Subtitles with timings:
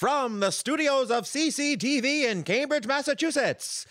[0.00, 3.84] From the studios of CCTV in Cambridge, Massachusetts,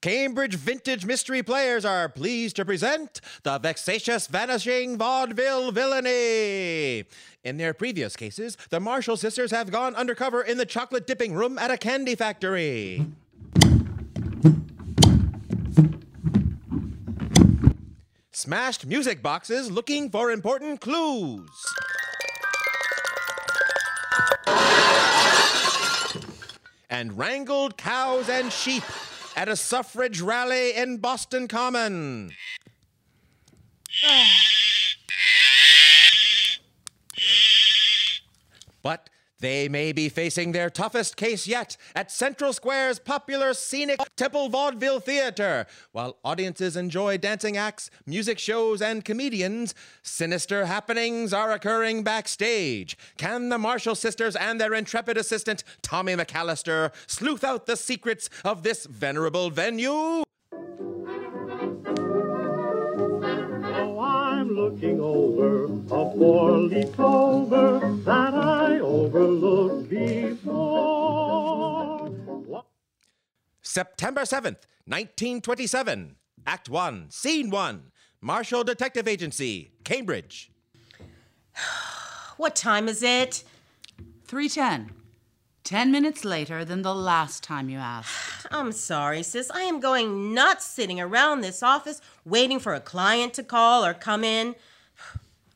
[0.00, 7.06] Cambridge Vintage Mystery Players are pleased to present the vexatious vanishing vaudeville villainy.
[7.42, 11.58] In their previous cases, the Marshall sisters have gone undercover in the chocolate dipping room
[11.58, 13.04] at a candy factory.
[18.30, 21.50] Smashed music boxes looking for important clues.
[26.90, 28.82] And wrangled cows and sheep
[29.36, 32.32] at a suffrage rally in Boston Common.
[38.82, 44.48] but they may be facing their toughest case yet at Central Square's popular scenic Temple
[44.48, 45.66] Vaudeville Theater.
[45.92, 52.96] While audiences enjoy dancing acts, music shows, and comedians, sinister happenings are occurring backstage.
[53.16, 58.62] Can the Marshall sisters and their intrepid assistant, Tommy McAllister, sleuth out the secrets of
[58.62, 60.24] this venerable venue?
[63.80, 68.47] Oh, I'm looking over a four-leaf clover that I
[69.98, 70.98] before.
[73.62, 76.16] September 7th, 1927.
[76.46, 77.92] Act 1, Scene 1.
[78.20, 80.50] Marshall Detective Agency, Cambridge.
[82.36, 83.42] What time is it?
[84.28, 84.94] 310.
[85.64, 88.46] Ten minutes later than the last time you asked.
[88.52, 89.50] I'm sorry, sis.
[89.50, 93.92] I am going nuts sitting around this office waiting for a client to call or
[93.92, 94.54] come in.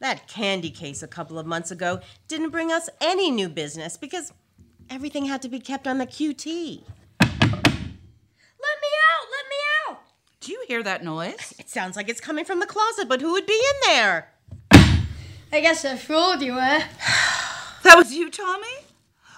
[0.02, 4.32] That candy case a couple of months ago didn't bring us any new business because
[4.90, 6.82] everything had to be kept on the QT.
[7.20, 9.26] Let me out!
[9.30, 10.00] Let me out!
[10.40, 11.54] Do you hear that noise?
[11.56, 14.32] It sounds like it's coming from the closet, but who would be in there?
[15.52, 16.82] I guess I fooled you, eh?
[17.84, 18.74] That was you, Tommy?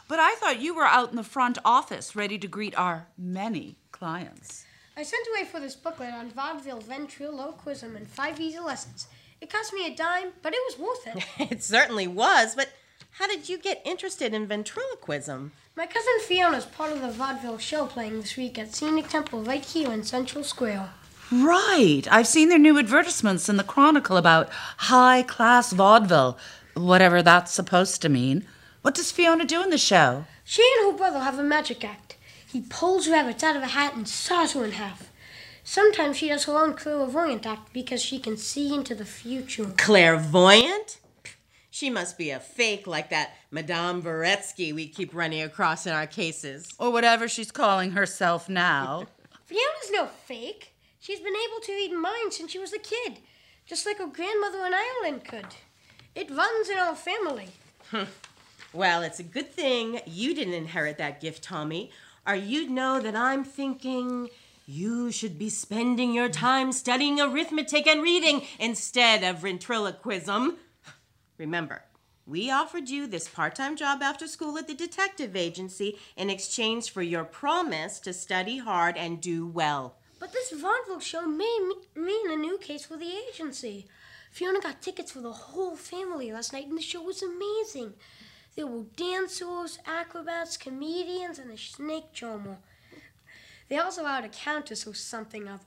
[0.09, 3.77] But I thought you were out in the front office ready to greet our many
[3.93, 4.65] clients.
[4.97, 9.09] I sent away for this booklet on vaudeville ventriloquism and five easy lessons.
[9.44, 11.22] It cost me a dime, but it was worth it.
[11.53, 12.71] It certainly was, but
[13.19, 15.53] how did you get interested in ventriloquism?
[15.77, 19.62] My cousin Fiona's part of the vaudeville show playing this week at Scenic Temple right
[19.62, 20.88] here in Central Square.
[21.31, 22.05] Right.
[22.10, 26.38] I've seen their new advertisements in the Chronicle about high class vaudeville,
[26.72, 28.47] whatever that's supposed to mean.
[28.81, 30.25] What does Fiona do in the show?
[30.43, 32.16] She and her brother have a magic act.
[32.50, 35.11] He pulls rabbits out of a hat and saws her in half.
[35.64, 39.64] Sometimes she does her own clairvoyant act because she can see into the future.
[39.78, 41.00] Clairvoyant?
[41.70, 46.06] She must be a fake like that Madame Varetsky we keep running across in our
[46.06, 46.69] cases.
[46.78, 49.06] Or whatever she's calling herself now.
[49.47, 50.75] Fiona's no fake.
[51.00, 53.19] She's been able to read minds since she was a kid,
[53.66, 55.46] just like her grandmother in Ireland could.
[56.14, 57.48] It runs in our family.
[58.72, 61.91] Well, it's a good thing you didn't inherit that gift, Tommy,
[62.26, 64.31] or you'd know that I'm thinking
[64.66, 70.56] you should be spending your time studying arithmetic and reading instead of ventriloquism.
[71.38, 71.84] Remember,
[72.26, 76.91] we offered you this part time job after school at the detective agency in exchange
[76.91, 79.97] for your promise to study hard and do well.
[80.19, 83.86] But this vaudeville show may mean a new case for the agency.
[84.31, 87.92] Fiona got tickets for the whole family last night, and the show was amazing.
[88.56, 92.58] There were dancers, acrobats, comedians, and a snake charmer.
[93.69, 95.62] They also had a countess or something other.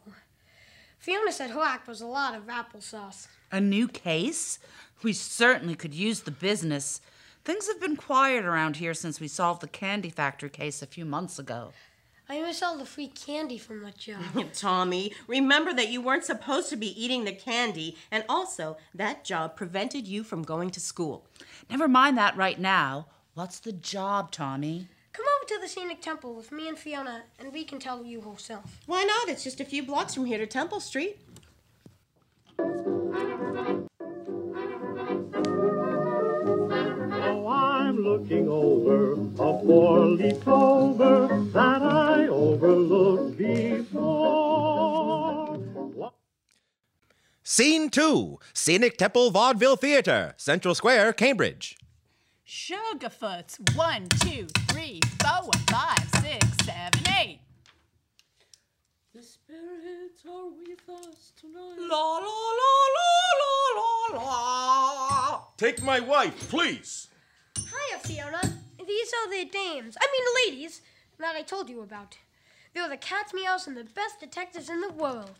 [0.99, 3.27] Fiona said her act was a lot of applesauce.
[3.51, 4.59] A new case?
[5.03, 7.01] We certainly could use the business.
[7.43, 11.05] Things have been quiet around here since we solved the candy factory case a few
[11.05, 11.71] months ago.
[12.29, 14.21] I miss all the free candy from that job.
[14.53, 19.55] Tommy, remember that you weren't supposed to be eating the candy, and also that job
[19.55, 21.25] prevented you from going to school.
[21.69, 23.07] Never mind that right now.
[23.33, 24.89] What's the job, Tommy?
[25.47, 28.19] Come over to the Scenic Temple with me and Fiona, and we can tell you
[28.21, 28.81] herself.
[28.85, 29.29] Why not?
[29.29, 31.19] It's just a few blocks from here to Temple Street.
[32.59, 32.65] Oh,
[37.47, 43.97] I'm looking over a four-leaf clover that I overlooked before.
[45.57, 46.13] What?
[47.43, 51.77] Scene 2, Scenic Temple Vaudeville Theater, Central Square, Cambridge.
[52.47, 53.59] Sugarfoots.
[53.75, 57.39] One, two, three, four, five, six, seven, eight.
[59.13, 61.75] The spirits are with us tonight.
[61.77, 65.41] La la la la la la la.
[65.57, 67.09] Take my wife, please.
[67.57, 68.41] Hiya, Fiona.
[68.85, 70.81] These are the dames, I mean ladies,
[71.19, 72.17] that I told you about.
[72.73, 75.31] They're the cats, meows, and the best detectives in the world.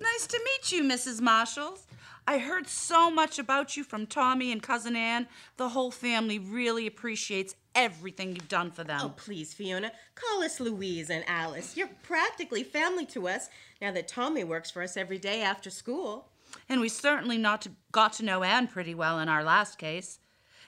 [0.00, 1.20] Nice to meet you, Mrs.
[1.20, 1.78] Marshall.
[2.28, 5.28] I heard so much about you from Tommy and Cousin Ann.
[5.58, 9.00] The whole family really appreciates everything you've done for them.
[9.00, 11.76] Oh, please, Fiona, call us Louise and Alice.
[11.76, 13.48] You're practically family to us
[13.80, 16.28] now that Tommy works for us every day after school.
[16.68, 20.18] And we certainly not to, got to know Anne pretty well in our last case.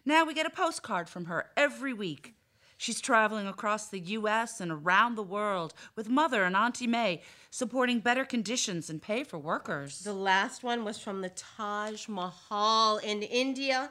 [0.05, 2.35] Now we get a postcard from her every week.
[2.79, 4.61] She's traveling across the U.S.
[4.61, 9.37] and around the world with Mother and Auntie May, supporting better conditions and pay for
[9.37, 9.99] workers.
[9.99, 13.91] The last one was from the Taj Mahal in India.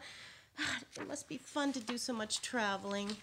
[1.00, 3.16] It must be fun to do so much traveling.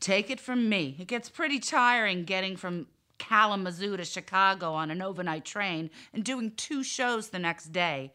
[0.00, 0.96] Take it from me.
[0.98, 2.86] It gets pretty tiring getting from
[3.18, 8.12] Kalamazoo to Chicago on an overnight train and doing two shows the next day.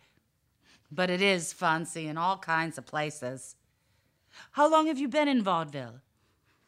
[0.92, 3.56] But it is fancy in all kinds of places.
[4.52, 6.02] How long have you been in vaudeville?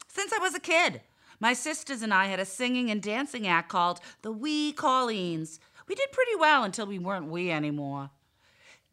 [0.08, 1.02] Since I was a kid.
[1.40, 5.60] My sisters and I had a singing and dancing act called the Wee Colleens.
[5.88, 8.10] We did pretty well until we weren't we anymore.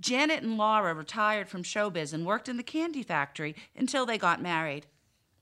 [0.01, 4.43] Janet and Laura retired from showbiz and worked in the candy factory until they got
[4.43, 4.87] married.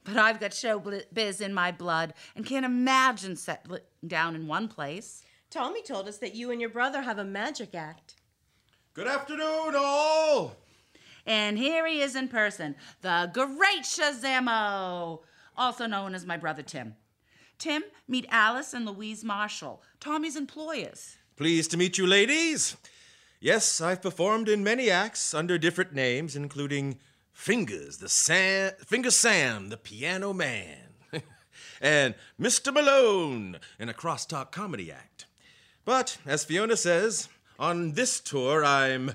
[0.05, 5.23] But I've got showbiz in my blood and can't imagine settling down in one place.
[5.51, 8.17] Tommy told us that you and your brother have a magic act.
[8.95, 10.55] Good afternoon, all.
[11.27, 15.19] And here he is in person, the great Shazamo,
[15.57, 16.95] also known as my brother Tim.
[17.59, 21.17] Tim, meet Alice and Louise Marshall, Tommy's employers.
[21.35, 22.77] Pleased to meet you, ladies.
[23.41, 27.01] Yes, I've performed in many acts under different names, including
[27.33, 30.95] Fingers, the Sam, Finger Sam, the Piano Man,
[31.81, 32.73] and Mr.
[32.73, 35.27] Malone in a crosstalk comedy act.
[35.85, 37.29] But as Fiona says,
[37.59, 39.13] on this tour I'm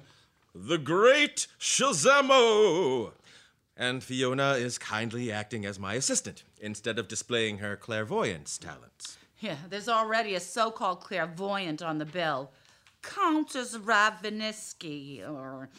[0.54, 3.12] the Great Shazamo.
[3.76, 9.18] And Fiona is kindly acting as my assistant instead of displaying her clairvoyance talents.
[9.40, 12.52] Yeah, there's already a so called clairvoyant on the bill.
[13.02, 15.70] Countess Raveniski, or.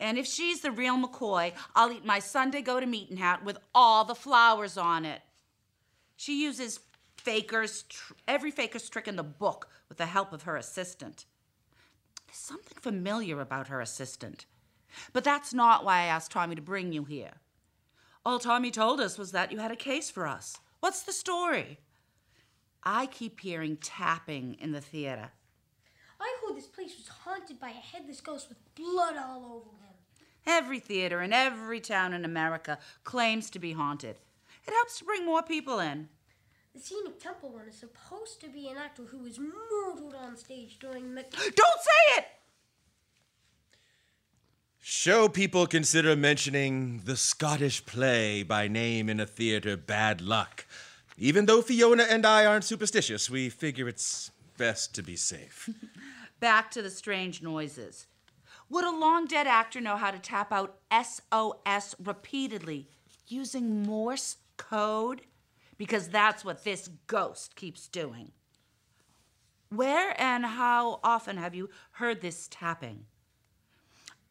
[0.00, 3.58] And if she's the real McCoy, I'll eat my Sunday go to meeting hat with
[3.74, 5.20] all the flowers on it.
[6.16, 6.80] She uses
[7.18, 11.26] fakers, tr- every faker's trick in the book with the help of her assistant.
[12.34, 14.46] There's something familiar about her assistant.
[15.12, 17.34] But that's not why I asked Tommy to bring you here.
[18.26, 20.58] All Tommy told us was that you had a case for us.
[20.80, 21.78] What's the story?
[22.82, 25.30] I keep hearing tapping in the theater.
[26.20, 29.94] I heard this place was haunted by a headless ghost with blood all over him.
[30.44, 34.18] Every theater in every town in America claims to be haunted.
[34.66, 36.08] It helps to bring more people in.
[36.74, 40.78] The scenic temple one is supposed to be an actor who was murdered on stage
[40.80, 42.26] during Mac- Don't say it!
[44.80, 50.66] Show people consider mentioning the Scottish play by name in a theater bad luck.
[51.16, 55.70] Even though Fiona and I aren't superstitious, we figure it's best to be safe.
[56.40, 58.08] Back to the strange noises.
[58.68, 62.88] Would a long dead actor know how to tap out SOS repeatedly
[63.28, 65.22] using Morse code?
[65.76, 68.32] Because that's what this ghost keeps doing.
[69.70, 73.06] Where and how often have you heard this tapping?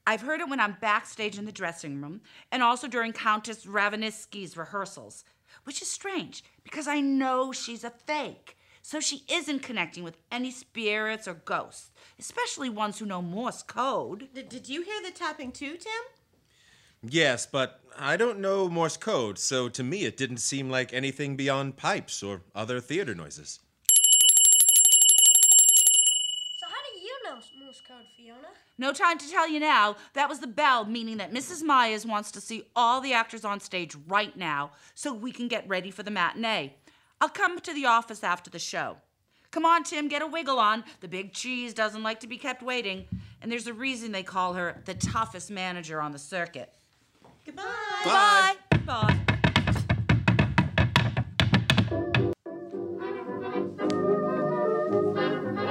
[0.06, 4.58] I've heard it when I'm backstage in the dressing room and also during Countess Raveniski's
[4.58, 5.24] rehearsals,
[5.64, 8.58] which is strange because I know she's a fake.
[8.86, 14.28] So she isn't connecting with any spirits or ghosts, especially ones who know Morse code.
[14.34, 16.04] Did you hear the tapping too, Tim?
[17.04, 21.36] Yes, but I don't know Morse code, so to me it didn't seem like anything
[21.36, 23.60] beyond pipes or other theater noises.
[26.60, 28.48] So how do you know Morse code, Fiona?
[28.78, 29.96] No time to tell you now.
[30.14, 31.62] That was the bell, meaning that Mrs.
[31.62, 35.68] Myers wants to see all the actors on stage right now so we can get
[35.68, 36.74] ready for the matinee.
[37.22, 38.98] I'll come to the office after the show.
[39.52, 40.84] Come on, Tim, get a wiggle on.
[41.02, 43.06] The big cheese doesn't like to be kept waiting.
[43.40, 46.74] And there's a reason they call her the toughest manager on the circuit.
[47.46, 47.64] Goodbye.
[48.06, 48.56] Bye.
[48.86, 49.20] Bye.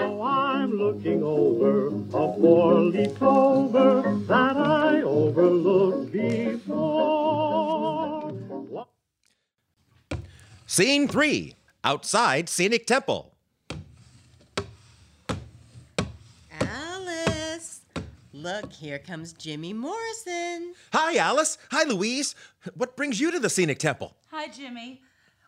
[0.04, 6.62] Oh, I'm looking over a four-leaf clover that I overlooked before.
[8.30, 8.88] What?
[10.66, 13.32] Scene three outside Scenic Temple.
[16.60, 17.80] Alice.
[18.32, 20.74] Look, here comes Jimmy Morrison.
[20.92, 21.58] Hi, Alice.
[21.70, 22.34] Hi, Louise.
[22.74, 24.16] What brings you to the Scenic Temple?
[24.30, 25.02] Hi, Jimmy.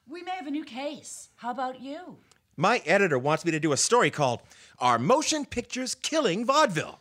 [0.06, 1.30] We may have a new case.
[1.36, 2.18] How about you?
[2.56, 4.40] My editor wants me to do a story called
[4.78, 7.00] "Are Motion Pictures Killing Vaudeville?"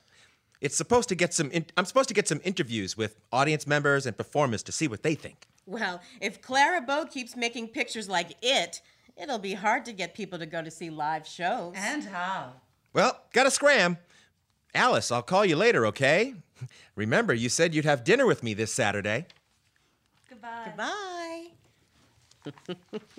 [0.61, 1.51] It's supposed to get some.
[1.51, 5.03] In- I'm supposed to get some interviews with audience members and performers to see what
[5.03, 5.47] they think.
[5.65, 8.81] Well, if Clara Bow keeps making pictures like it,
[9.15, 11.75] It'll be hard to get people to go to see live shows.
[11.77, 12.53] And how?
[12.93, 13.97] Well, gotta scram.
[14.75, 16.35] Alice, I'll call you later, okay?
[16.95, 19.27] Remember, you said you'd have dinner with me this Saturday.
[20.29, 20.73] Goodbye.
[20.75, 21.45] Bye.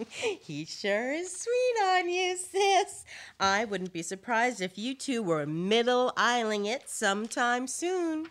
[0.08, 3.04] he sure is sweet on you, sis.
[3.40, 8.26] I wouldn't be surprised if you two were middle isling it sometime soon.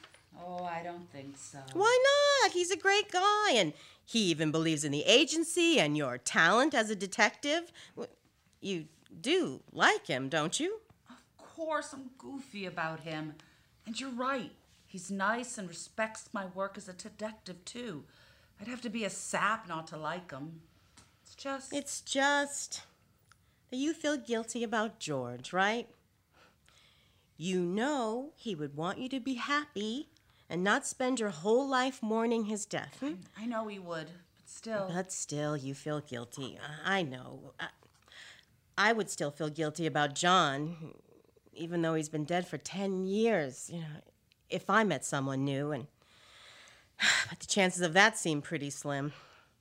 [0.46, 1.60] Oh, I don't think so.
[1.74, 2.04] Why
[2.44, 2.52] not?
[2.52, 3.74] He's a great guy, and
[4.06, 7.72] he even believes in the agency and your talent as a detective.
[8.62, 8.86] You
[9.22, 10.80] do like him, don't you?
[11.56, 13.34] Course, I'm goofy about him.
[13.86, 14.52] And you're right.
[14.88, 18.04] He's nice and respects my work as a detective, too.
[18.60, 20.62] I'd have to be a sap not to like him.
[21.24, 21.74] It's just.
[21.74, 22.82] It's just
[23.70, 25.88] that you feel guilty about George, right?
[27.38, 30.10] You know he would want you to be happy
[30.50, 32.98] and not spend your whole life mourning his death.
[33.00, 33.14] hmm?
[33.38, 34.92] I know he would, but still.
[34.94, 36.60] But still, you feel guilty.
[36.86, 37.54] I I know.
[37.60, 37.68] I,
[38.78, 40.94] I would still feel guilty about John,
[41.56, 43.70] even though he's been dead for 10 years.
[43.72, 44.02] You know,
[44.50, 45.88] if I met someone new, and.
[47.30, 49.14] But the chances of that seem pretty slim.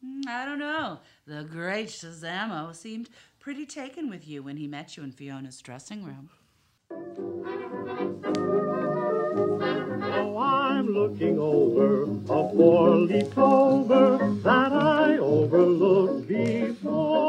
[0.04, 0.98] Mm, I don't know.
[1.26, 3.08] The great Shazamo seemed
[3.38, 6.30] pretty taken with you when he met you in Fiona's dressing room.
[10.14, 17.21] Oh, I'm looking over a four-leaf clover that I overlooked before.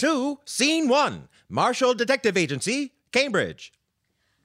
[0.00, 3.72] Act 2, Scene 1 Marshall Detective Agency, Cambridge.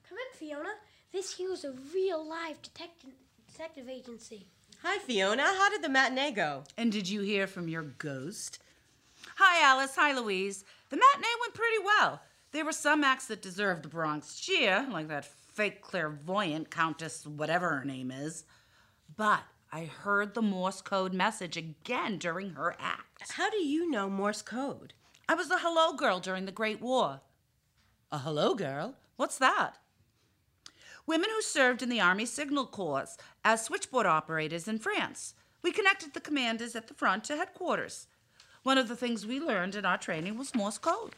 [0.10, 0.70] Come in, Fiona.
[1.12, 3.12] This here's a real live detective
[3.52, 4.48] detective agency.
[4.82, 5.44] Hi, Fiona.
[5.44, 6.64] How did the matinee go?
[6.76, 8.64] And did you hear from your ghost?
[9.36, 9.96] Hi, Alice.
[9.96, 10.66] Hi, Louise.
[10.90, 12.22] The matinee went pretty well.
[12.52, 17.70] There were some acts that deserved the Bronx cheer, like that fake clairvoyant Countess, whatever
[17.70, 18.44] her name is.
[19.16, 23.34] But I heard the Morse code message again during her act.
[23.34, 24.94] How do you know Morse code?
[25.34, 27.22] I was a hello girl during the Great War.
[28.12, 28.94] A hello girl?
[29.16, 29.80] What's that?
[31.08, 35.34] Women who served in the Army Signal Corps as switchboard operators in France.
[35.64, 38.06] We connected the commanders at the front to headquarters.
[38.62, 41.16] One of the things we learned in our training was Morse code.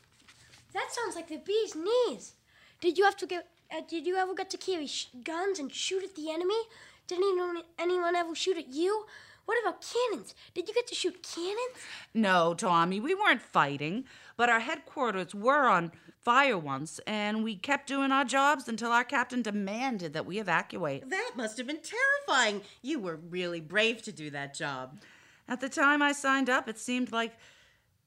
[0.72, 2.36] That sounds like the bee's knees.
[2.80, 3.50] Did you have to get?
[3.70, 4.90] Uh, did you ever get to carry
[5.26, 6.62] guns and shoot at the enemy?
[7.08, 9.08] Did anyone, anyone ever shoot at you?
[9.46, 10.34] What about cannons?
[10.54, 11.78] Did you get to shoot cannons?
[12.14, 14.06] No, Tommy, we weren't fighting,
[14.38, 15.92] but our headquarters were on
[16.24, 21.08] fire once, and we kept doing our jobs until our captain demanded that we evacuate.
[21.10, 22.62] That must have been terrifying.
[22.82, 25.00] You were really brave to do that job.
[25.48, 27.34] At the time I signed up, it seemed like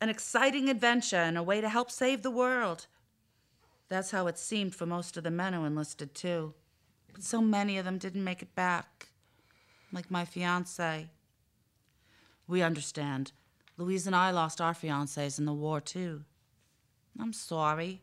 [0.01, 2.87] an exciting adventure and a way to help save the world.
[3.89, 6.55] That's how it seemed for most of the men who enlisted, too.
[7.13, 9.11] But so many of them didn't make it back.
[9.93, 11.09] Like my fiance.
[12.49, 13.33] We understand.
[13.77, 16.25] Louise and I lost our fiancés in the war, too.
[17.21, 18.03] I'm sorry.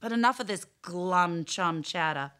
[0.00, 2.32] But enough of this glum chum chatter.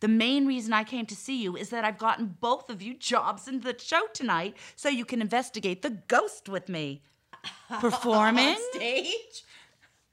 [0.00, 2.94] The main reason I came to see you is that I've gotten both of you
[2.94, 7.02] jobs in the show tonight so you can investigate the ghost with me.
[7.80, 8.48] Performing?
[8.48, 9.44] On stage?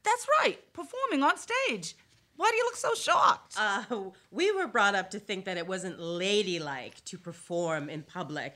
[0.04, 1.98] That's right, performing on stage.
[2.38, 3.56] Why do you look so shocked?
[3.58, 3.84] Uh,
[4.32, 8.56] we were brought up to think that it wasn't ladylike to perform in public.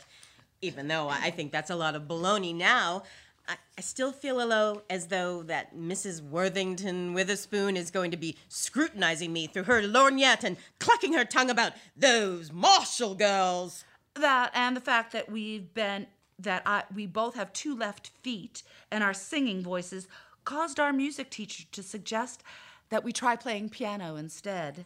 [0.61, 3.03] Even though I think that's a lot of baloney now,
[3.47, 6.21] I, I still feel a little as though that Mrs.
[6.21, 11.49] Worthington Witherspoon is going to be scrutinizing me through her lorgnette and clucking her tongue
[11.49, 13.83] about those Marshall girls.
[14.15, 18.63] that and the fact that we've been that I we both have two left feet
[18.91, 20.07] and our singing voices
[20.43, 22.43] caused our music teacher to suggest
[22.89, 24.85] that we try playing piano instead.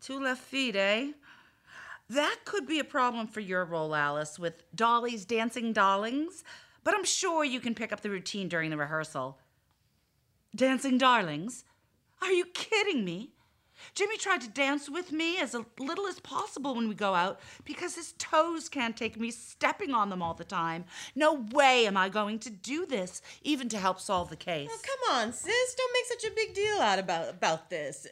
[0.00, 1.12] Two left feet, eh?
[2.08, 6.44] That could be a problem for your role, Alice, with Dolly's dancing darlings,
[6.82, 9.38] but I'm sure you can pick up the routine during the rehearsal.
[10.54, 11.64] Dancing darlings?
[12.20, 13.30] Are you kidding me?
[13.94, 17.96] Jimmy tried to dance with me as little as possible when we go out because
[17.96, 20.84] his toes can't take me stepping on them all the time.
[21.14, 24.70] No way am I going to do this, even to help solve the case.
[24.72, 25.74] Oh, come on, sis.
[25.74, 28.06] Don't make such a big deal out about, about this.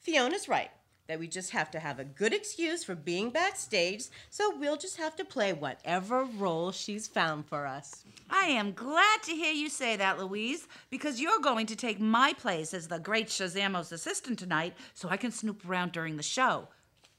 [0.00, 0.70] Fiona's right
[1.06, 4.96] that we just have to have a good excuse for being backstage, so we'll just
[4.96, 8.04] have to play whatever role she's found for us.
[8.30, 12.32] I am glad to hear you say that, Louise, because you're going to take my
[12.32, 16.68] place as the great Shazamos assistant tonight so I can snoop around during the show.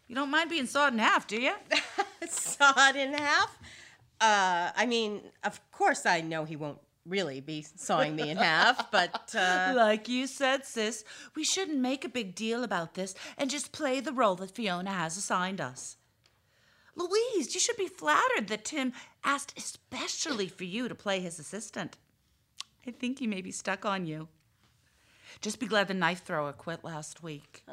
[0.08, 1.54] You don't mind being sawed in half, do you?
[2.30, 3.58] Sawed in half?
[4.22, 8.92] Uh, I mean, of course I know he won't really be sawing me in half,
[8.92, 11.04] but uh, like you said, sis,
[11.36, 14.92] we shouldn't make a big deal about this and just play the role that Fiona
[14.92, 15.98] has assigned us.
[16.96, 18.94] Louise, you should be flattered that Tim
[19.24, 21.98] asked especially for you to play his assistant.
[22.88, 24.28] I think he may be stuck on you.
[25.42, 27.66] Just be glad the knife thrower quit last week.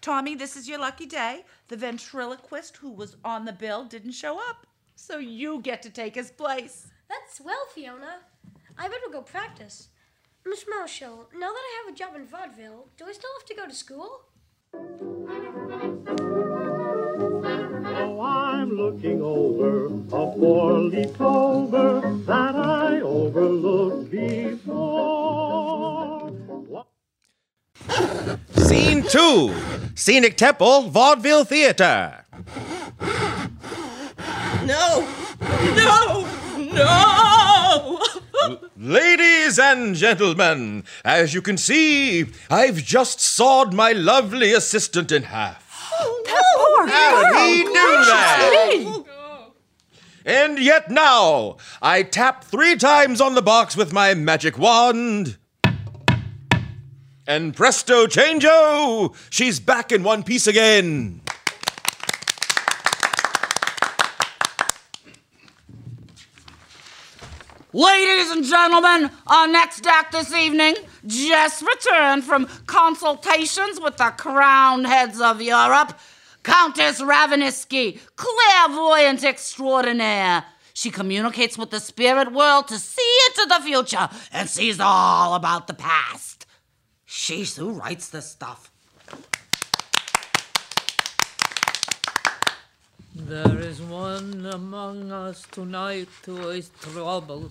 [0.00, 1.44] Tommy, this is your lucky day.
[1.68, 6.16] The ventriloquist who was on the bill didn't show up, so you get to take
[6.16, 6.88] his place.
[7.08, 8.20] That's well, Fiona.
[8.78, 9.88] I better go practice.
[10.46, 13.54] Miss Marshall, now that I have a job in vaudeville, do I still have to
[13.54, 14.20] go to school?
[17.96, 26.28] Oh, I'm looking over a four-leaf clover that I overlooked before.
[26.30, 26.86] What?
[28.56, 29.54] Scene 2
[29.94, 32.24] Scenic Temple Vaudeville Theater.
[34.64, 35.06] No!
[35.76, 36.23] No!
[36.74, 38.00] No!
[38.76, 45.92] Ladies and gentlemen, as you can see, I've just sawed my lovely assistant in half.
[46.00, 49.04] Oh, that poor How did he do that?
[50.26, 55.36] And yet now, I tap three times on the box with my magic wand.
[57.26, 61.20] And presto changeo, she's back in one piece again.
[67.74, 70.76] Ladies and gentlemen, our next act this evening
[71.08, 75.98] just returned from consultations with the crowned heads of Europe.
[76.44, 80.44] Countess Ravensky, clairvoyant extraordinaire.
[80.72, 85.66] She communicates with the spirit world to see into the future and sees all about
[85.66, 86.46] the past.
[87.04, 88.70] She's who writes this stuff.
[93.16, 97.50] There is one among us tonight who is troubled.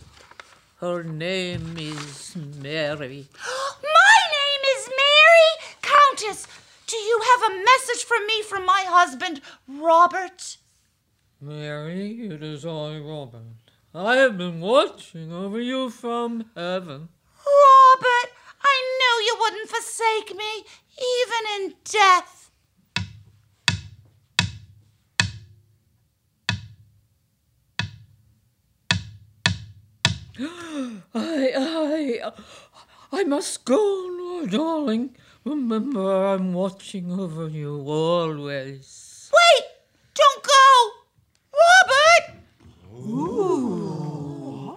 [0.78, 3.28] Her name is Mary.
[3.82, 5.78] My name is Mary.
[5.82, 6.48] Countess,
[6.88, 10.58] do you have a message for me from my husband, Robert?
[11.40, 13.72] Mary, it is I, Robert.
[13.96, 17.10] I have been watching over you from heaven.
[17.38, 18.32] Robert,
[18.64, 20.66] I knew you wouldn't forsake me,
[20.98, 22.43] even in death.
[30.40, 32.32] I, I,
[33.12, 35.16] I must go now, darling.
[35.46, 39.32] Remember, I'm watching over you always.
[39.32, 39.66] Wait!
[40.16, 40.92] Don't go!
[41.62, 42.26] Robert!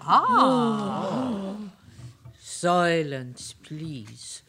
[0.03, 1.57] Ah!
[2.39, 4.43] Silence, please.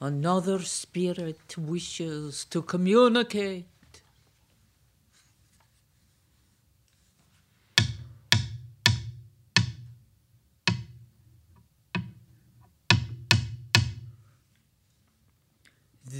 [0.00, 3.71] Another spirit wishes to communicate.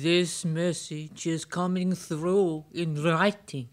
[0.03, 3.69] This message is coming through in writing.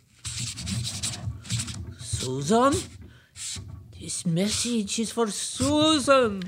[1.97, 2.73] Susan?
[3.99, 6.43] This message is for Susan.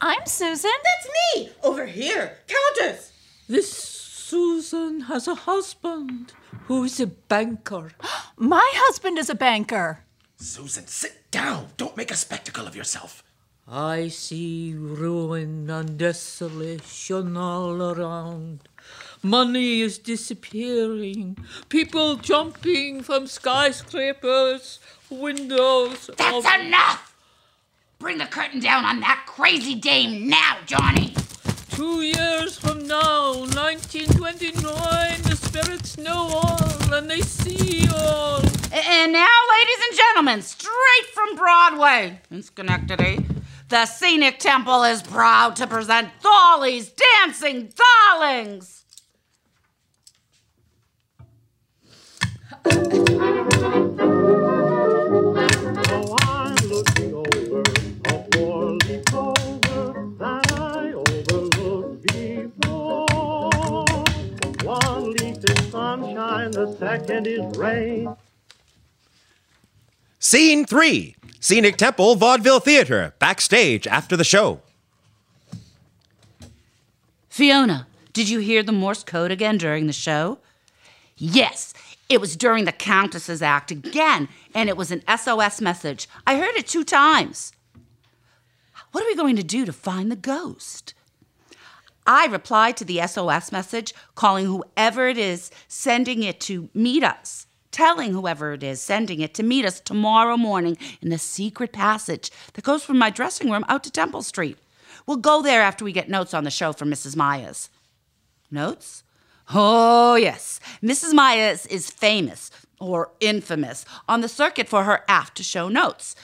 [0.00, 0.70] I'm Susan.
[0.88, 1.50] That's me!
[1.62, 2.38] Over here!
[2.48, 3.12] Countess!
[3.46, 6.32] This Susan has a husband
[6.64, 7.92] who is a banker.
[8.38, 10.04] My husband is a banker.
[10.38, 11.68] Susan, sit down.
[11.76, 13.22] Don't make a spectacle of yourself.
[13.70, 18.67] I see ruin and desolation all around.
[19.22, 21.36] Money is disappearing.
[21.68, 24.78] People jumping from skyscrapers,
[25.10, 26.08] windows.
[26.16, 27.16] That's of- enough!
[27.98, 31.14] Bring the curtain down on that crazy dame now, Johnny!
[31.70, 38.40] Two years from now, 1929, the spirits know all and they see all.
[38.72, 43.24] And now, ladies and gentlemen, straight from Broadway in Schenectady,
[43.68, 46.92] the Scenic Temple is proud to present Dolly's
[47.24, 47.72] Dancing
[48.10, 48.84] Darlings.
[70.18, 74.60] Scene 3 Scenic Temple Vaudeville Theater, backstage after the show.
[77.30, 80.38] Fiona, did you hear the Morse code again during the show?
[81.16, 81.72] Yes,
[82.08, 86.08] it was during the Countess's act again, and it was an SOS message.
[86.26, 87.52] I heard it two times.
[88.92, 90.94] What are we going to do to find the ghost?
[92.06, 97.46] I replied to the SOS message, calling whoever it is sending it to meet us,
[97.70, 102.30] telling whoever it is sending it to meet us tomorrow morning in the secret passage
[102.54, 104.56] that goes from my dressing room out to Temple Street.
[105.06, 107.14] We'll go there after we get notes on the show from Mrs.
[107.14, 107.68] Myers.
[108.50, 109.04] Notes?
[109.54, 110.60] Oh, yes.
[110.82, 111.14] Mrs.
[111.14, 116.14] Myers is famous, or infamous, on the circuit for her after show notes.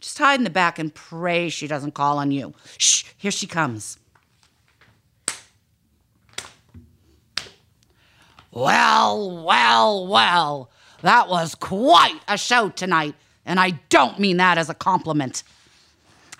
[0.00, 2.54] Just hide in the back and pray she doesn't call on you.
[2.78, 3.98] Shh, here she comes.
[8.50, 10.70] Well, well, well.
[11.02, 15.42] That was quite a show tonight, and I don't mean that as a compliment.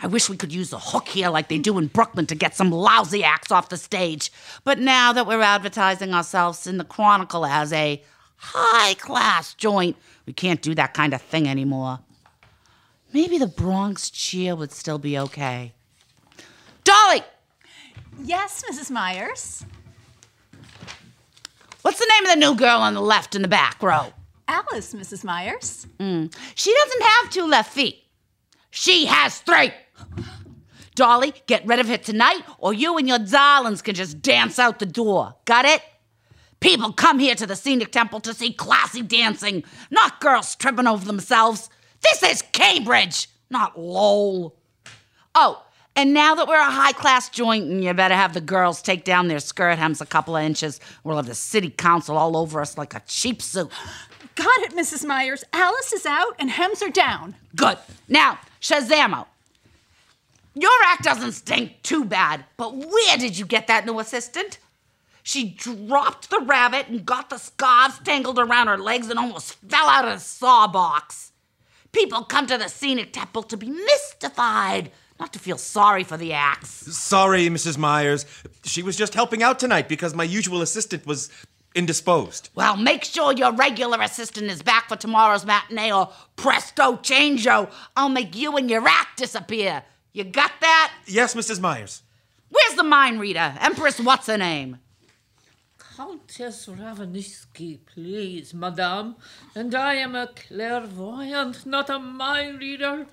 [0.02, 2.54] I wish we could use a hook here like they do in Brooklyn to get
[2.56, 4.30] some lousy acts off the stage.
[4.64, 8.02] But now that we're advertising ourselves in the Chronicle as a
[8.36, 12.00] high class joint, we can't do that kind of thing anymore.
[13.12, 15.72] Maybe the Bronx cheer would still be okay.
[16.82, 17.22] Dolly,
[18.22, 18.90] Yes, Mrs.
[18.90, 19.64] Myers.
[21.82, 24.12] what's the name of the new girl on the left in the back row?
[24.46, 25.24] Alice, Mrs.
[25.24, 25.86] Myers.
[25.98, 26.26] Hmm.
[26.54, 28.04] She doesn't have two left feet.
[28.70, 29.72] She has three.
[30.94, 34.78] Dolly, get rid of it tonight, or you and your darlings can just dance out
[34.78, 35.34] the door.
[35.44, 35.82] Got it?
[36.60, 41.04] People come here to the scenic temple to see classy dancing, not girls tripping over
[41.04, 41.68] themselves.
[42.00, 44.56] This is Cambridge, not Lowell.
[45.34, 45.64] Oh,
[45.96, 49.04] and now that we're a high class joint, and you better have the girls take
[49.04, 52.60] down their skirt hems a couple of inches, we'll have the city council all over
[52.60, 53.70] us like a cheap suit.
[54.34, 55.04] Got it, Mrs.
[55.06, 55.44] Myers.
[55.52, 57.36] Alice is out and hems are down.
[57.54, 57.78] Good.
[58.08, 59.26] Now, Shazamo.
[60.54, 64.58] Your act doesn't stink too bad, but where did you get that new assistant?
[65.22, 69.88] She dropped the rabbit and got the scarves tangled around her legs and almost fell
[69.88, 71.32] out of the saw box.
[71.92, 76.32] People come to the scenic temple to be mystified, not to feel sorry for the
[76.32, 76.68] acts.
[76.68, 77.78] Sorry, Mrs.
[77.78, 78.26] Myers.
[78.64, 81.30] She was just helping out tonight because my usual assistant was
[81.74, 82.50] indisposed.
[82.54, 88.08] Well, make sure your regular assistant is back for tomorrow's matinee, or presto changeo, I'll
[88.08, 89.82] make you and your act disappear.
[90.14, 90.94] You got that?
[91.06, 91.60] Yes, Mrs.
[91.60, 92.02] Myers.
[92.48, 93.56] Where's the mind reader?
[93.60, 94.78] Empress, what's her name?
[95.76, 99.16] Countess Ravensky, please, madame.
[99.56, 103.06] And I am a clairvoyant, not a mind reader.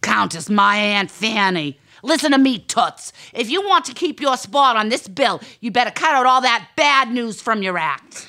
[0.00, 1.78] Countess, my Aunt Fanny.
[2.02, 3.12] Listen to me, Toots.
[3.34, 6.40] If you want to keep your spot on this bill, you better cut out all
[6.40, 8.26] that bad news from your act.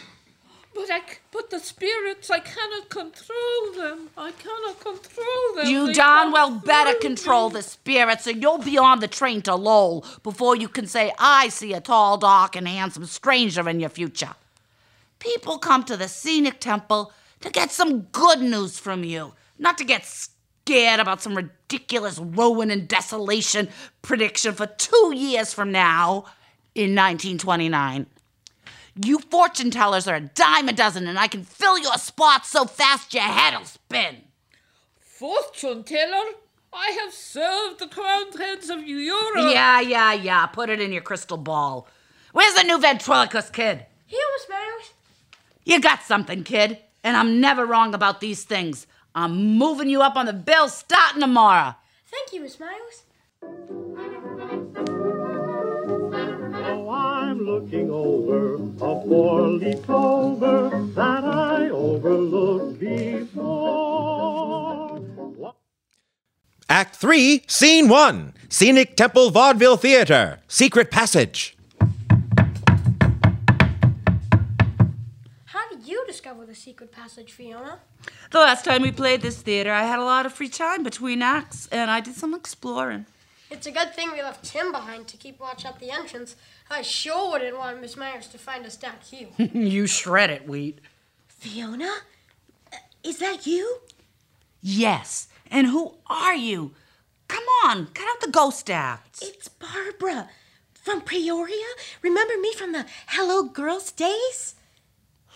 [0.77, 4.09] But I, but the spirits, I cannot control them.
[4.15, 5.65] I cannot control them.
[5.65, 9.55] You They darn well better control the spirits, or you'll be on the train to
[9.55, 13.89] Lowell before you can say, I see a tall, dark, and handsome stranger in your
[13.89, 14.35] future.
[15.17, 17.11] People come to the scenic temple
[17.41, 22.69] to get some good news from you, not to get scared about some ridiculous ruin
[22.69, 23.69] and desolation
[24.03, 26.25] prediction for two years from now
[26.75, 28.05] in 1929.
[29.03, 32.65] You fortune tellers are a dime a dozen, and I can fill your spot so
[32.65, 34.17] fast your head'll spin.
[34.99, 36.33] Fortune teller,
[36.73, 39.51] I have served the crowned heads of Europe.
[39.53, 40.45] Yeah, yeah, yeah.
[40.47, 41.87] Put it in your crystal ball.
[42.33, 43.85] Where's the new ventriloquist kid?
[44.05, 44.93] Here, Miss Myers.
[45.63, 46.79] You got something, kid.
[47.03, 48.85] And I'm never wrong about these things.
[49.15, 51.75] I'm moving you up on the bill starting tomorrow.
[52.05, 53.03] Thank you, Miss Myers.
[57.37, 63.37] I'm looking over a four-leaf clover that I overlooked before.
[64.97, 65.55] What?
[66.67, 71.55] Act 3, Scene 1 Scenic Temple Vaudeville Theater, Secret Passage.
[75.45, 77.81] How did you discover the secret passage, Fiona?
[78.31, 81.21] The last time we played this theater, I had a lot of free time between
[81.21, 83.05] acts, and I did some exploring.
[83.49, 86.35] It's a good thing we left Tim behind to keep watch at the entrance.
[86.69, 89.29] I sure wouldn't want Miss Myers to find us down here.
[89.37, 90.79] you shred it, Wheat.
[91.27, 91.89] Fiona?
[92.73, 93.79] Uh, Is that you?
[94.61, 95.27] Yes.
[95.49, 96.73] And who are you?
[97.27, 99.19] Come on, cut out the ghost act.
[99.21, 100.29] It's Barbara
[100.73, 101.65] from Peoria.
[102.01, 104.55] Remember me from the Hello Girls days?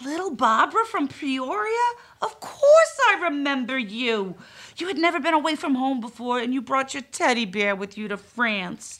[0.03, 1.77] Little Barbara from Peoria?
[2.21, 4.35] Of course I remember you.
[4.77, 7.97] You had never been away from home before, and you brought your teddy bear with
[7.97, 8.99] you to France.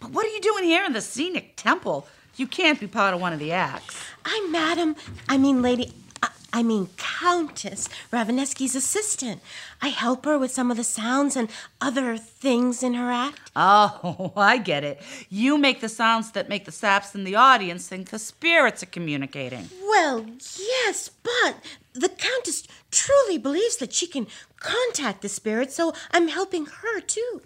[0.00, 2.06] But what are you doing here in the scenic temple?
[2.36, 4.02] You can't be part of one of the acts.
[4.24, 4.96] I'm Madam,
[5.28, 9.42] I mean Lady, I, I mean Countess Ravenesky's assistant.
[9.82, 11.50] I help her with some of the sounds and
[11.82, 13.50] other things in her act.
[13.54, 15.02] Oh, I get it.
[15.28, 18.86] You make the sounds that make the saps in the audience think the spirits are
[18.86, 19.68] communicating.
[19.82, 20.24] Well,
[20.58, 21.56] yes, but
[21.92, 24.26] the Countess truly believes that she can
[24.58, 27.42] contact the spirits, so I'm helping her too.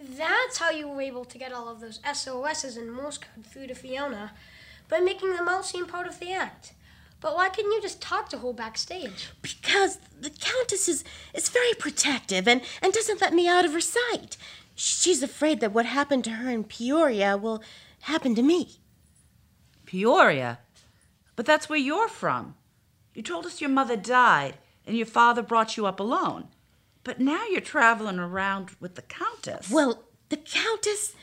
[0.00, 3.66] That's how you were able to get all of those SOSs and Morse code through
[3.66, 4.32] to Fiona,
[4.88, 6.72] by making them all seem part of the act.
[7.20, 9.30] But why couldn't you just talk to her backstage?
[9.42, 13.80] Because the Countess is, is very protective and, and doesn't let me out of her
[13.80, 14.36] sight.
[14.76, 17.62] She's afraid that what happened to her in Peoria will
[18.02, 18.76] happen to me.
[19.84, 20.60] Peoria?
[21.34, 22.54] But that's where you're from.
[23.14, 26.48] You told us your mother died and your father brought you up alone.
[27.04, 29.70] But now you're traveling around with the Countess.
[29.70, 31.14] Well, the Countess.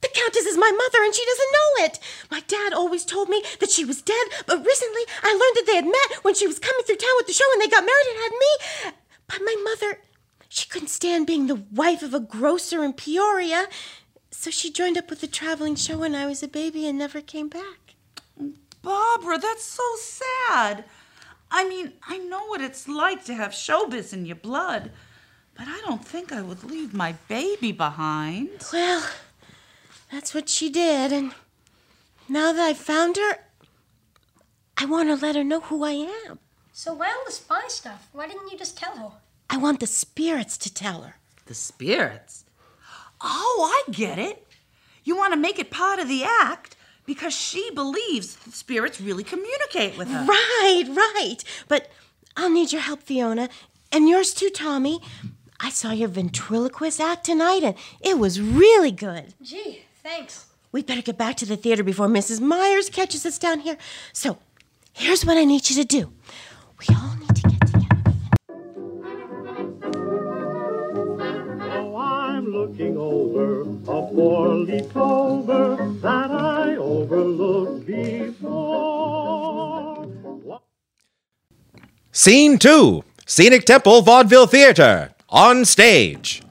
[0.00, 1.98] The Countess is my mother and she doesn't know it.
[2.30, 5.76] My dad always told me that she was dead, but recently I learned that they
[5.76, 8.06] had met when she was coming through town with the show and they got married
[8.10, 8.92] and had me.
[9.26, 9.98] But my mother,
[10.48, 13.66] she couldn't stand being the wife of a grocer in Peoria,
[14.30, 17.20] so she joined up with the traveling show when I was a baby and never
[17.20, 17.94] came back.
[18.82, 20.84] Barbara, that's so sad.
[21.50, 24.90] I mean, I know what it's like to have showbiz in your blood,
[25.54, 28.50] but I don't think I would leave my baby behind.
[28.72, 29.04] Well,
[30.12, 31.34] that's what she did, and
[32.28, 33.38] now that I've found her,
[34.76, 35.92] I want to let her know who I
[36.26, 36.38] am.
[36.72, 38.08] So why all the spy stuff?
[38.12, 39.10] Why didn't you just tell her?
[39.50, 41.16] I want the spirits to tell her.
[41.46, 42.44] The spirits?
[43.20, 44.46] Oh, I get it.
[45.02, 46.76] You want to make it part of the act
[47.08, 50.26] because she believes spirits really communicate with her.
[50.26, 51.38] Right, right.
[51.66, 51.90] But
[52.36, 53.48] I'll need your help, Fiona,
[53.90, 55.00] and yours too, Tommy.
[55.58, 59.32] I saw your ventriloquist act tonight, and it was really good.
[59.42, 60.48] Gee, thanks.
[60.70, 62.42] We'd better get back to the theater before Mrs.
[62.42, 63.78] Myers catches us down here.
[64.12, 64.36] So,
[64.92, 66.12] here's what I need you to do.
[66.78, 67.27] We all need
[72.58, 79.38] looking over a four-leaf clover that I overlooked before.
[82.10, 85.14] Scene 2 Scenic Temple Vaudeville Theater.
[85.28, 86.42] On stage.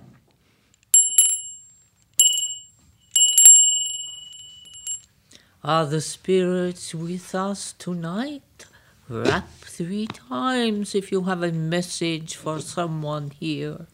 [5.61, 8.65] Are the spirits with us tonight?
[9.09, 13.87] Rap three times if you have a message for someone here.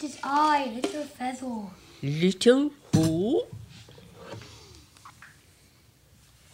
[0.00, 1.66] Yes, it is I, Little Feather.
[2.02, 3.42] Little who?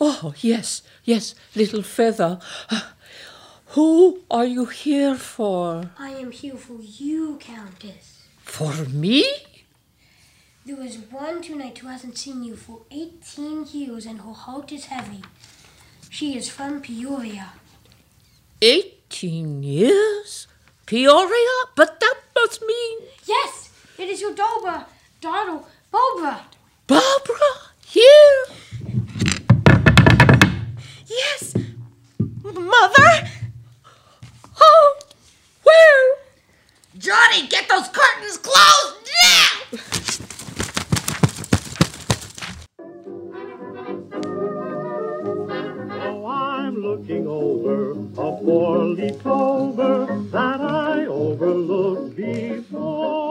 [0.00, 2.38] Oh, yes, yes, little feather.
[3.68, 5.90] Who are you here for?
[5.98, 8.26] I am here for you, Countess.
[8.42, 9.24] For me?
[10.64, 14.86] There is one tonight who hasn't seen you for 18 years and her heart is
[14.86, 15.22] heavy.
[16.10, 17.52] She is from Peoria.
[18.62, 20.46] Eighteen years?
[20.86, 21.56] Peoria?
[21.74, 24.86] But that must mean Yes, it is your daughter,
[25.20, 26.42] daughter, Barbara.
[26.86, 27.50] Barbara
[27.84, 28.44] here?
[31.06, 31.56] Yes!
[32.20, 33.28] Mother?
[34.60, 34.98] Oh,
[35.64, 36.16] where?
[36.96, 39.48] Johnny, get those curtains closed now!
[46.00, 50.25] Oh, I'm looking over a four-leaf clover
[51.46, 53.26] that I overlooked before.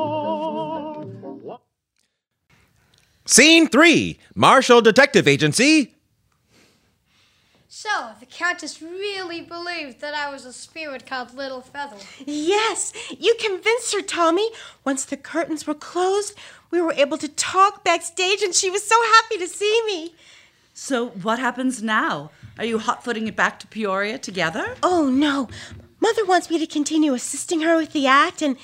[3.26, 5.92] Scene 3 Marshall Detective Agency.
[7.68, 11.98] So, the Countess really believed that I was a spirit called Little Feather.
[12.26, 14.50] Yes, you convinced her, Tommy.
[14.86, 16.34] Once the curtains were closed,
[16.72, 20.16] we were able to talk backstage, and she was so happy to see me.
[20.74, 22.32] So, what happens now?
[22.58, 24.76] Are you hot footing it back to Peoria together?
[24.82, 25.50] Oh, no.
[26.06, 28.58] Mother wants me to continue assisting her with the act, and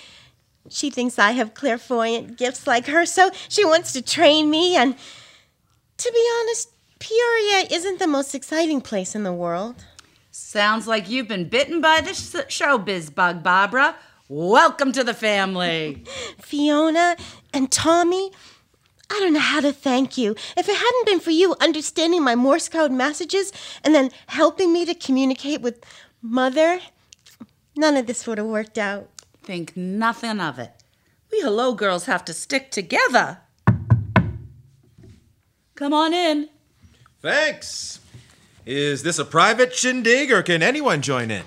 [0.70, 4.76] she thinks I have clairvoyant gifts like her, so she wants to train me.
[4.76, 4.96] And
[5.98, 9.84] to be honest, Peoria isn't the most exciting place in the world.
[10.30, 13.96] Sounds like you've been bitten by the sh- showbiz bug, Barbara.
[14.30, 16.04] Welcome to the family.
[16.40, 17.18] Fiona
[17.52, 18.32] and Tommy,
[19.10, 20.36] I don't know how to thank you.
[20.56, 23.52] If it hadn't been for you understanding my Morse code messages
[23.84, 25.84] and then helping me to communicate with
[26.22, 26.80] Mother,
[27.76, 29.10] none of this would have worked out.
[29.44, 30.72] Think nothing of it.
[31.32, 33.40] We hello girls have to stick together.
[35.76, 36.50] Come on in.
[37.22, 38.00] Thanks.
[38.66, 41.44] Is this a private shindig or can anyone join in?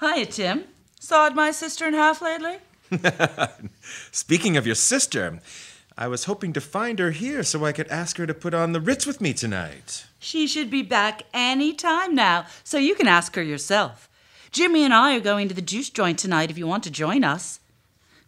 [0.00, 0.64] Hiya, Tim.
[1.00, 2.58] Sawed my sister in half lately?
[4.12, 5.40] Speaking of your sister,
[5.96, 8.72] I was hoping to find her here so I could ask her to put on
[8.72, 10.06] the Ritz with me tonight.
[10.18, 14.08] She should be back any time now, so you can ask her yourself.
[14.54, 17.24] Jimmy and I are going to the juice joint tonight if you want to join
[17.24, 17.58] us.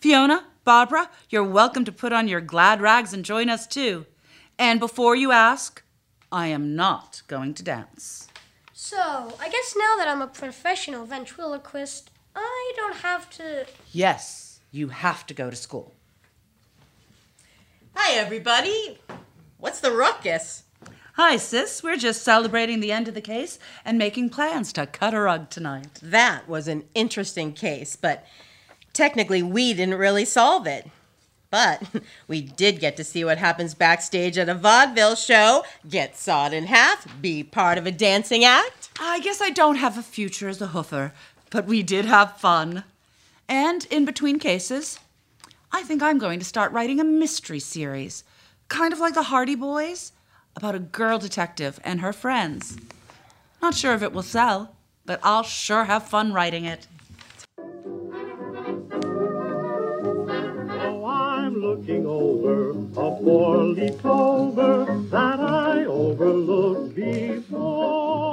[0.00, 4.06] Fiona, Barbara, you're welcome to put on your glad rags and join us too.
[4.58, 5.84] And before you ask,
[6.32, 8.26] I am not going to dance.
[8.72, 13.64] So, I guess now that I'm a professional ventriloquist, I don't have to.
[13.92, 15.94] Yes, you have to go to school.
[17.94, 18.98] Hi, everybody.
[19.58, 20.64] What's the ruckus?
[21.16, 21.82] Hi, sis.
[21.82, 25.48] We're just celebrating the end of the case and making plans to cut a rug
[25.48, 25.98] tonight.
[26.02, 28.26] That was an interesting case, but
[28.92, 30.90] technically we didn't really solve it.
[31.50, 31.84] But
[32.28, 36.66] we did get to see what happens backstage at a vaudeville show, get sawed in
[36.66, 38.90] half, be part of a dancing act.
[39.00, 41.12] I guess I don't have a future as a hoofer,
[41.48, 42.84] but we did have fun.
[43.48, 44.98] And in between cases,
[45.72, 48.22] I think I'm going to start writing a mystery series,
[48.68, 50.12] kind of like the Hardy Boys,
[50.56, 52.78] about a girl detective and her friends.
[53.60, 56.88] Not sure if it will sell, but I'll sure have fun writing it.
[60.78, 62.74] Oh, I'm looking over a
[63.22, 68.26] four-leaf clover that I overlooked before.